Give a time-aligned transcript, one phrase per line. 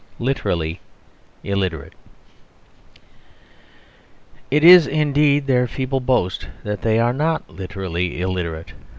[0.17, 0.79] Literally
[1.43, 1.93] Illiterate
[4.49, 8.73] It is indeed their feeble boast that they are not literally illiterate.